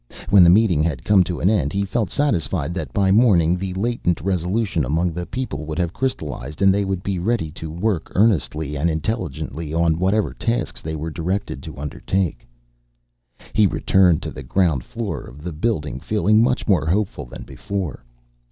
When 0.29 0.43
the 0.43 0.49
meeting 0.49 0.81
had 0.81 1.03
come 1.05 1.23
to 1.25 1.39
an 1.41 1.47
end 1.47 1.71
he 1.73 1.85
felt 1.85 2.09
satisfied 2.09 2.73
that 2.73 2.91
by 2.91 3.11
morning 3.11 3.55
the 3.55 3.71
latent 3.75 4.19
resolution 4.19 4.83
among 4.83 5.11
the 5.11 5.27
people 5.27 5.67
would 5.67 5.77
have 5.77 5.93
crystallized 5.93 6.59
and 6.59 6.73
they 6.73 6.83
would 6.83 7.03
be 7.03 7.19
ready 7.19 7.51
to 7.51 7.69
work 7.69 8.11
earnestly 8.15 8.75
and 8.75 8.89
intelligently 8.89 9.75
on 9.75 9.99
whatever 9.99 10.33
tasks 10.33 10.81
they 10.81 10.95
were 10.95 11.11
directed 11.11 11.61
to 11.61 11.77
undertake. 11.77 12.47
He 13.53 13.67
returned 13.67 14.23
to 14.23 14.31
the 14.31 14.41
ground 14.41 14.83
floor 14.83 15.21
of 15.21 15.43
the 15.43 15.53
building 15.53 15.99
feeling 15.99 16.41
much 16.41 16.67
more 16.67 16.87
hopeful 16.87 17.25
than 17.27 17.43
before. 17.43 18.03